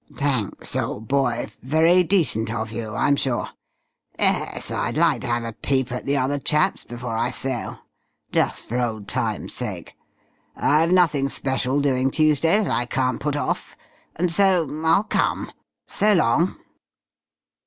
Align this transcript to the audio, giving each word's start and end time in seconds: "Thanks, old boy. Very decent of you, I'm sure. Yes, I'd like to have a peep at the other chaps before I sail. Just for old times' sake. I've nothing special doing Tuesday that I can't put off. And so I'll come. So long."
"Thanks, 0.17 0.75
old 0.75 1.07
boy. 1.07 1.51
Very 1.61 2.03
decent 2.03 2.51
of 2.51 2.71
you, 2.71 2.95
I'm 2.95 3.15
sure. 3.15 3.49
Yes, 4.17 4.71
I'd 4.71 4.97
like 4.97 5.21
to 5.21 5.27
have 5.27 5.43
a 5.43 5.53
peep 5.53 5.91
at 5.91 6.07
the 6.07 6.17
other 6.17 6.39
chaps 6.39 6.83
before 6.83 7.15
I 7.15 7.29
sail. 7.29 7.81
Just 8.31 8.67
for 8.67 8.79
old 8.81 9.07
times' 9.07 9.53
sake. 9.53 9.95
I've 10.55 10.91
nothing 10.91 11.29
special 11.29 11.79
doing 11.81 12.09
Tuesday 12.09 12.57
that 12.63 12.71
I 12.71 12.85
can't 12.87 13.21
put 13.21 13.35
off. 13.35 13.77
And 14.15 14.31
so 14.31 14.67
I'll 14.83 15.03
come. 15.03 15.51
So 15.85 16.13
long." 16.13 16.57